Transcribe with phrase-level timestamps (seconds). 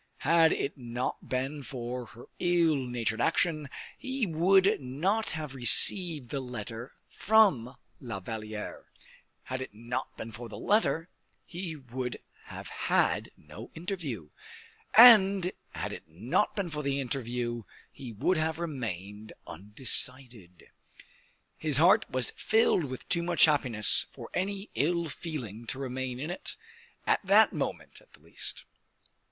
[0.25, 3.69] Had it not been for her ill natured action,
[3.99, 8.85] he would not have received the letter from La Valliere;
[9.43, 11.07] had it not been for the letter,
[11.45, 14.31] he would have had no interview;
[14.95, 17.61] and had it not been for the interview
[17.91, 20.71] he would have remained undecided.
[21.59, 26.31] His heart was filled with too much happiness for any ill feeling to remain in
[26.31, 26.55] it,
[27.05, 28.65] at that moment at least.